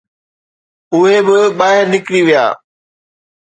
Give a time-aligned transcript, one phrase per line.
[0.93, 2.45] اهي به ٻاهر نڪري ويا.